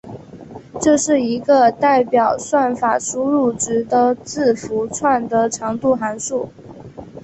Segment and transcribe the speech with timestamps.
[0.81, 6.49] 这是一个代表算法输入值的字符串的长度的函数。